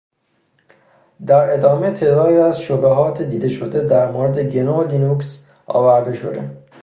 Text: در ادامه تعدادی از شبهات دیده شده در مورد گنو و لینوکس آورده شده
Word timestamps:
در 1.25 1.53
ادامه 1.53 1.91
تعدادی 1.91 2.35
از 2.37 2.61
شبهات 2.61 3.21
دیده 3.21 3.49
شده 3.49 3.81
در 3.81 4.11
مورد 4.11 4.39
گنو 4.39 4.75
و 4.83 4.87
لینوکس 4.87 5.45
آورده 5.67 6.13
شده 6.13 6.57